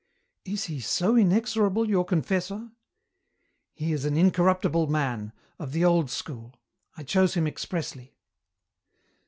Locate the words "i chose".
6.97-7.35